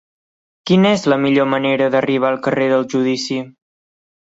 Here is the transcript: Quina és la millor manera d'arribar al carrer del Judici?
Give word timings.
Quina 0.69 0.93
és 0.97 1.03
la 1.13 1.17
millor 1.25 1.51
manera 1.51 1.91
d'arribar 1.97 2.33
al 2.33 2.41
carrer 2.49 2.73
del 2.75 2.91
Judici? 2.97 3.41